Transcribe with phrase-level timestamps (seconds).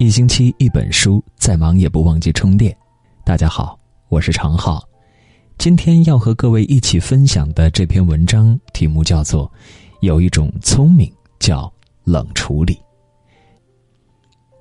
[0.00, 2.74] 一星期一本书，再忙也不忘记充电。
[3.22, 4.82] 大家好，我是常浩。
[5.58, 9.46] 今天要和各位一起分享的这篇文章题目叫做
[10.00, 11.70] 《有一种聪明叫
[12.02, 12.72] 冷处理》。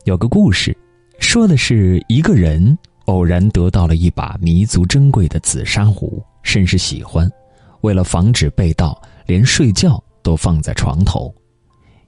[0.03, 0.77] 有个故事，
[1.19, 7.31] 说的是一个人偶然得到了一把弥足珍贵的紫砂壶，甚是喜欢。
[7.79, 11.33] 为了防止被盗，连睡觉都放在床头。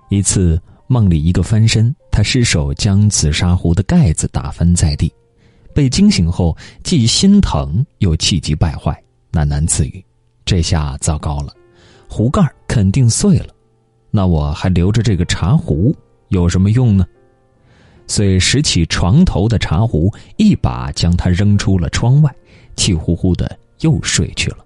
[0.09, 0.61] 一次
[0.91, 1.95] 梦里，一个翻身。
[2.12, 5.09] 他失手将紫砂壶的盖子打翻在地，
[5.73, 10.04] 被惊醒后既心疼又气急败坏，喃喃自语
[10.44, 11.54] ：“这下糟糕了，
[12.09, 13.48] 壶盖肯定碎了。
[14.09, 15.95] 那我还留着这个茶壶
[16.27, 17.08] 有什么用呢？”
[18.05, 22.30] 遂拾起床头的茶壶，一把将它扔出了窗外，
[22.76, 24.58] 气呼呼的又睡去了。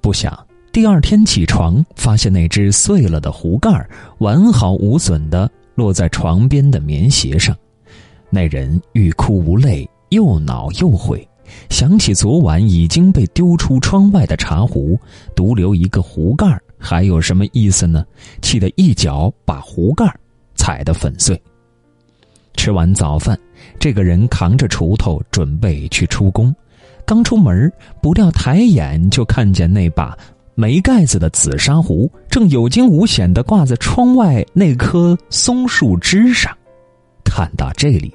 [0.00, 0.45] 不想
[0.76, 3.70] 第二天起床，发现那只碎了的壶盖
[4.18, 5.50] 完好无损的。
[5.74, 7.56] 落在床边的棉鞋上，
[8.28, 11.26] 那人欲哭无泪，又恼又悔，
[11.70, 15.00] 想起昨晚已经被丢出窗外的茶壶，
[15.34, 18.04] 独留一个壶盖还有什么意思呢？
[18.42, 20.04] 气得一脚把壶盖
[20.56, 21.40] 踩得粉碎。
[22.54, 23.38] 吃完早饭，
[23.78, 26.54] 这个人扛着锄头准备去出工，
[27.06, 30.14] 刚出门，不料抬眼就看见那把。
[30.58, 36.50] 没盖子的紫砂壶正有惊无险地挂在窗外那棵松树枝上。
[37.22, 38.10] 看到这里，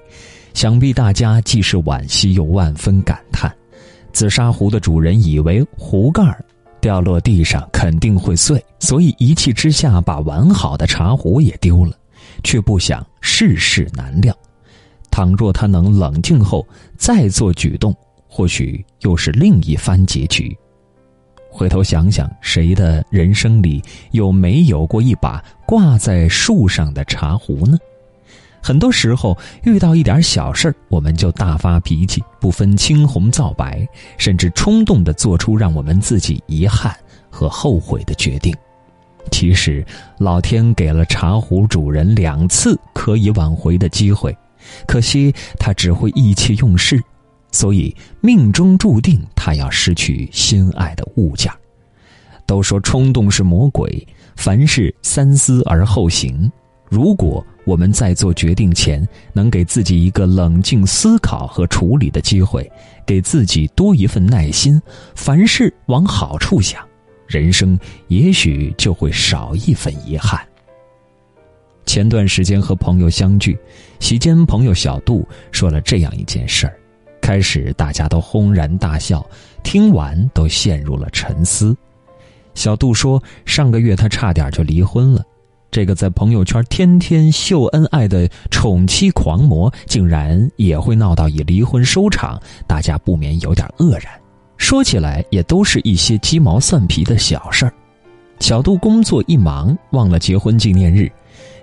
[0.55, 3.55] 想必大家既是惋惜又万分感叹。
[4.11, 6.23] 紫砂壶的主人以为壶盖
[6.81, 11.95] 掉落地上肯定会碎，所以一气之下把完好的茶壶也丢了，
[12.43, 14.35] 却不想世事难料。
[15.11, 16.67] 倘若他能冷静后
[16.97, 17.95] 再做举动，
[18.27, 20.57] 或许又是另一番结局。
[21.51, 27.77] 回头想想，谁的人生里有没有过一把挂在树上的茶壶呢？
[28.63, 36.95] 很多时候遇到一点小事儿，我们就大发脾气，不分青红皂白，甚至冲动的做出让我们自己遗憾
[37.29, 38.55] 和后悔的决定。
[39.29, 39.85] 其实，
[40.17, 44.35] 老天给了茶壶主人两次可以挽回的机会，
[44.87, 47.01] 可惜他只会意气用事。
[47.51, 51.51] 所以，命中注定他要失去心爱的物件
[52.45, 56.51] 都说冲动是魔鬼，凡事三思而后行。
[56.89, 62.69] 如果我们在做决定前能给自己一个冷静思考和处理的机会，
[63.05, 64.81] 给自己多一份耐心，
[65.15, 66.85] 凡事往好处想，
[67.27, 70.41] 人生也许就会少一份遗憾。
[71.85, 73.57] 前段时间和朋友相聚，
[74.01, 76.77] 席间朋友小杜说了这样一件事儿。
[77.31, 79.25] 开始大家都轰然大笑，
[79.63, 81.73] 听完都陷入了沉思。
[82.55, 85.23] 小杜说：“上个月他差点就离婚了，
[85.71, 92.37] 这个在朋友圈天天秀恩爱的宠妻狂魔，竟然也会闹到以离婚收场，
[92.67, 94.11] 大家不免有点愕然。
[94.57, 97.71] 说起来，也都是一些鸡毛蒜皮的小事儿。
[98.41, 101.09] 小杜工作一忙，忘了结婚纪念日，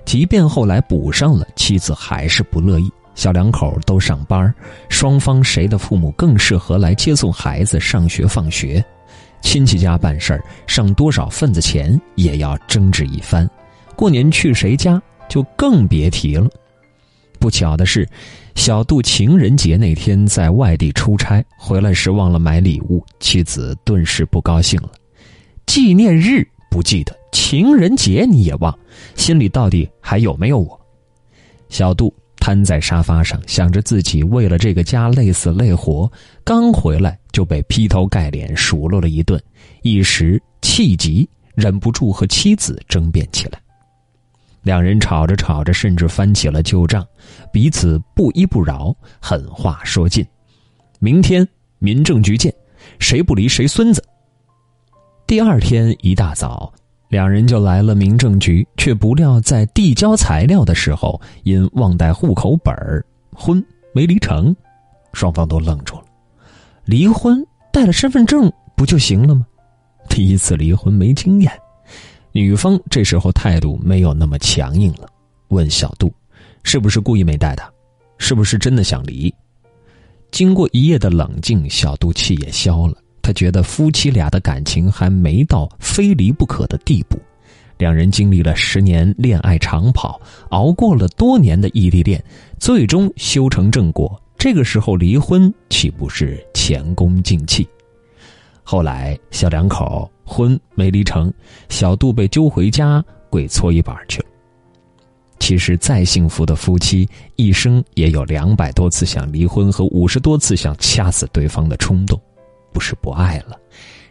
[0.07, 4.55] 即便后来补上了，妻子还是不乐意。”小两口都上班，
[4.89, 8.83] 双方谁的父母更适合来接送孩子上学放学？
[9.41, 13.51] 亲戚家办事儿，上多少份子钱也要争执一番。
[13.97, 16.49] 过年去谁家就更别提了。
[17.41, 18.09] 不巧的是，
[18.55, 24.91] 小杜情人节那天在外地出差，回来时忘了买礼物，妻子顿时不高兴了。
[25.67, 28.73] 纪念日不记得，情人节你也忘，
[29.17, 30.81] 心里到底还有没有我？
[31.69, 32.15] 小杜。
[32.49, 36.11] 瘫在沙发上，想着自己为了这个家累死累活，
[36.43, 39.39] 刚回来就被劈头盖脸数落了一顿，
[39.83, 43.61] 一时气急，忍不住和妻子争辩起来。
[44.63, 47.07] 两人吵着吵着，甚至翻起了旧账，
[47.53, 50.27] 彼此不依不饶，狠话说尽。
[51.01, 51.47] 明天
[51.79, 52.51] 民政局见，
[52.99, 54.03] 谁不离谁孙子。
[55.27, 56.73] 第二天一大早。
[57.09, 63.05] 两人就来了民政局，却不料在递交材料的时候，因忘带户口本儿，
[63.35, 64.55] 婚没离成，
[65.15, 66.05] 双方都愣住了。
[66.85, 67.43] 离婚
[67.73, 69.47] 带了身份证不就行了吗？
[70.09, 71.51] 第一次离婚没经验，
[72.33, 75.09] 女方这时候态度没有那么强硬了，
[75.49, 76.13] 问小杜
[76.63, 77.63] ：“是不是故意没带的？
[78.19, 79.35] 是不是真的想离？”
[80.31, 82.97] 经过一夜的冷静，小杜气也消了。
[83.29, 87.21] 他觉得夫妻俩的感情还没到非离不可的地步，
[87.77, 92.25] 两人经历了十年恋爱长跑，熬过了多年的异地恋，
[92.59, 94.19] 最终修成正果。
[94.39, 97.69] 这个时候离婚岂不是前功尽弃？
[98.63, 101.31] 后来小两口婚没离成，
[101.69, 104.25] 小杜被揪回家跪搓衣板去了。
[105.39, 112.19] 其实再幸福的夫妻，一生也有两百多次想离婚和五十多次想掐死对方的冲动，
[112.73, 113.59] 不是不爱了，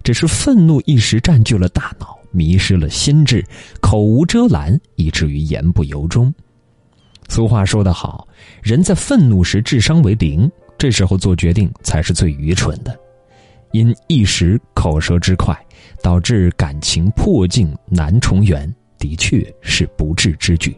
[0.04, 3.44] 只是愤怒一时占据了大脑，迷失了心智，
[3.81, 6.33] 口无遮拦，以至于言不由衷。
[7.30, 8.27] 俗话说得好，
[8.63, 12.98] 人在愤怒时智商为零，这时候做决定才是最愚蠢的。
[13.74, 15.53] 因一时口舌之快，
[16.01, 20.75] 导致感情破镜难重圆，的确是不智之举。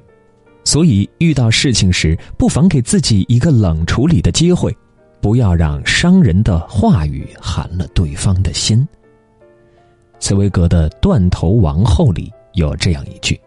[0.64, 4.76] 所以遇到事情时，不妨给自己一个冷处理的机会，
[5.22, 8.88] 不要让伤人的话语寒了对方的心。
[10.20, 13.40] 茨威格的《断头王后》里有这样一句。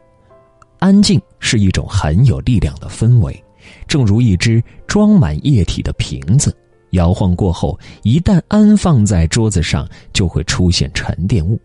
[0.79, 3.45] 安静是一种很有力量的氛围，
[3.87, 6.53] 正如一只装满液体的瓶子，
[6.91, 11.61] 摇晃过后，一旦安放在桌子上，就会出现沉淀物。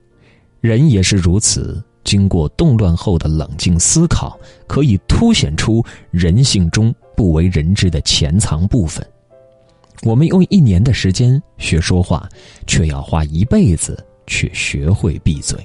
[0.61, 9.03] 人也是如此，经过动乱后的冷静思考，可以凸显出人性中不为人知的潜藏部分。
[10.03, 12.29] 我们用一年的时间学说话，
[12.65, 15.57] 却要花一辈子去学会闭嘴。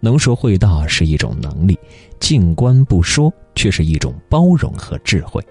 [0.00, 1.78] 能说会道是一种能力，
[2.20, 5.42] 静观不说却是一种包容和智慧。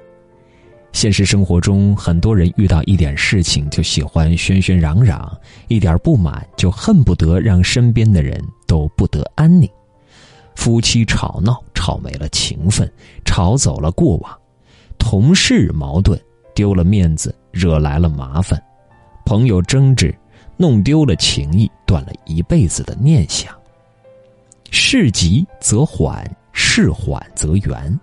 [0.93, 5.37] 现实生活中，很多人遇到一点事情就喜欢喧喧嚷嚷，
[5.67, 9.69] 一点不满就恨不得让身边的人都不得安宁。
[10.55, 12.89] 夫妻吵闹，吵没了情分，
[13.25, 14.31] 吵走了过往；
[14.97, 16.17] 同事矛盾，
[16.55, 18.57] 丢了面子，惹来了麻烦；
[19.25, 20.15] 朋友争执，
[20.57, 23.53] 弄丢了情谊，断了一辈子的念想。
[24.71, 27.99] 事急则缓，事缓则圆。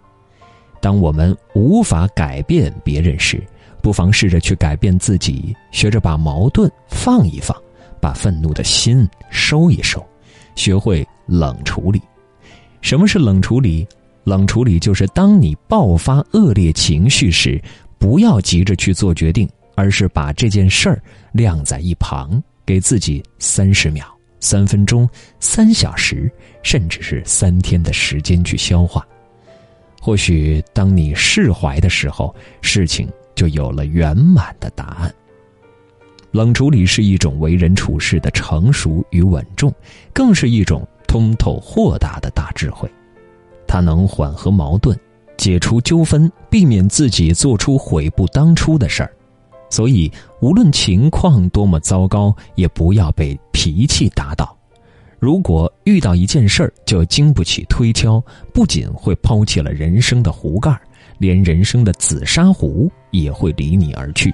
[0.81, 3.43] 当我们无法改变别人时，
[3.82, 7.56] 不妨试着去改变自己，学着把矛盾放一放，
[8.00, 10.05] 把愤怒的心收一收，
[10.55, 12.00] 学会冷处理。
[12.81, 13.87] 什么是冷处理？
[14.25, 17.60] 冷处理就是当你爆发恶劣情绪时，
[18.02, 21.00] 不要急着去做决定，而是把这件事儿
[21.31, 24.04] 晾在一旁，给自己三十秒。
[24.40, 25.08] 三分钟、
[25.38, 26.28] 三小时，
[26.64, 29.06] 甚至是三天的时间去消化。
[30.00, 35.14] 或许当你释怀的时候，事情就有了圆满的答案。
[36.32, 39.72] 冷处理是一种为人处事的成熟与稳重，
[40.12, 42.90] 更是一种通透豁达的大智慧。
[43.64, 44.98] 它能缓和矛盾，
[45.43, 49.12] 解除纠纷，避免自己做出悔不当初的事儿。
[49.69, 50.09] 所以，
[50.41, 54.56] 无论情况多么糟糕，也不要被脾气打倒。
[55.19, 58.23] 如果遇到一件事儿就经不起推敲，
[58.55, 60.81] 不仅会抛弃了人生的壶盖，
[61.19, 64.33] 连人生的紫砂壶也会离你而去。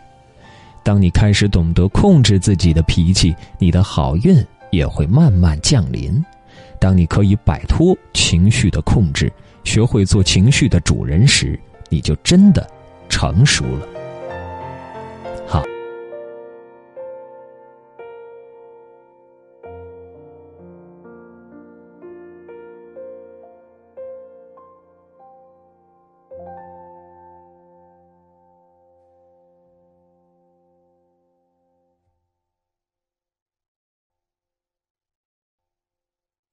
[0.83, 6.23] 当你开始懂得控制自己的脾气，你的好运也会慢慢降临。
[6.79, 9.33] 当你可以摆脱情绪的控制，
[9.65, 11.59] 学会做情绪的主人时，
[11.89, 12.67] 你就真的
[13.09, 13.98] 成熟了。